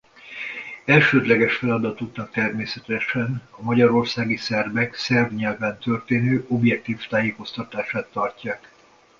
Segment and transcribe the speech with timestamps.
[0.85, 8.71] Elsődleges feladatuknak természetesen a magyarországi szerbek szerb nyelven történő objektív tájékoztatását tartják.